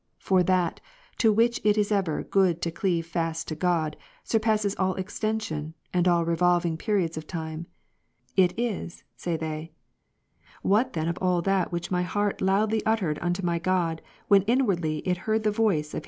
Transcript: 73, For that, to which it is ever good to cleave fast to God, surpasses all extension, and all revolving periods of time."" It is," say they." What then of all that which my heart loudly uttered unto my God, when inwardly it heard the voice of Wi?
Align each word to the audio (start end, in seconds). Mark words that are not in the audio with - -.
73, 0.17 0.27
For 0.27 0.43
that, 0.47 0.79
to 1.19 1.31
which 1.31 1.61
it 1.63 1.77
is 1.77 1.91
ever 1.91 2.23
good 2.23 2.59
to 2.63 2.71
cleave 2.71 3.05
fast 3.05 3.47
to 3.49 3.53
God, 3.53 3.95
surpasses 4.23 4.73
all 4.79 4.95
extension, 4.95 5.75
and 5.93 6.07
all 6.07 6.25
revolving 6.25 6.75
periods 6.75 7.17
of 7.17 7.27
time."" 7.27 7.67
It 8.35 8.57
is," 8.57 9.03
say 9.15 9.37
they." 9.37 9.73
What 10.63 10.93
then 10.93 11.07
of 11.07 11.19
all 11.21 11.43
that 11.43 11.71
which 11.71 11.91
my 11.91 12.01
heart 12.01 12.41
loudly 12.41 12.83
uttered 12.83 13.19
unto 13.21 13.43
my 13.45 13.59
God, 13.59 14.01
when 14.27 14.41
inwardly 14.47 15.03
it 15.07 15.17
heard 15.29 15.43
the 15.43 15.51
voice 15.51 15.93
of 15.93 15.99
Wi? 15.99 15.99